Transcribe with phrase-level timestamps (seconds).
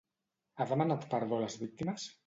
[0.61, 2.13] Ha demanat perdó a les víctimes?